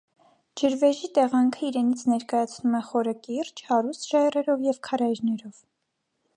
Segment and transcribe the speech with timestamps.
[0.61, 5.65] Ջրվեժի տեղանքը իրենից ներկայացնում է խորը կիրճ՝ հարուստ ժայռերով և քարայրներով։